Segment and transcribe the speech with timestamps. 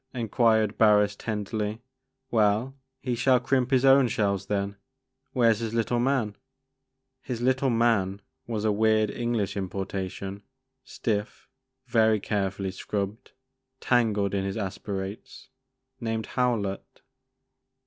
[0.15, 1.83] ''enquired Barris tenderly;
[2.31, 4.77] "well, he shall crimp his own shells then,—
[5.33, 6.35] where 's his little man?
[6.77, 10.41] *'His little man," was a weird English impor tation,
[10.83, 11.47] stiff,
[11.85, 13.33] very carefully scrubbed,
[13.79, 15.49] tangled in his aspirates,
[15.99, 17.03] named Howlett.